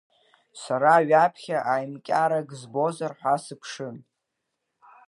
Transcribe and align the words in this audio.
Сара 0.61 0.93
ҩаԥхьа 1.09 1.57
ааимҟьарак 1.71 2.49
збозар 2.59 3.13
ҳәа 3.19 3.35
сыԥшын. 3.43 3.97